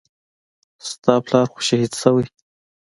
ستا 0.89 1.13
پلار 1.25 1.45
خو 1.51 1.59
شهيد 1.67 1.91
سوى. 2.01 2.25